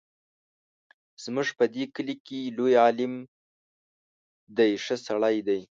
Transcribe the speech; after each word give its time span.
زموږ 1.23 1.47
په 1.57 1.65
دې 1.73 1.83
کلي 1.95 2.15
کې 2.25 2.53
لوی 2.57 2.73
عالم 2.83 3.13
دی 4.57 4.71
ښه 4.83 4.95
سړی 5.07 5.37
دی. 5.47 5.61